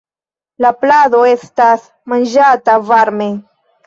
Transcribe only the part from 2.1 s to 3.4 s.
manĝata varme.